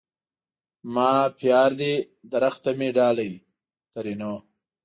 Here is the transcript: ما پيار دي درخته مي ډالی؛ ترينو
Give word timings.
ما 0.93 1.11
پيار 1.39 1.69
دي 1.81 1.93
درخته 2.31 2.69
مي 2.79 2.89
ډالی؛ 2.97 3.31
ترينو 3.93 4.33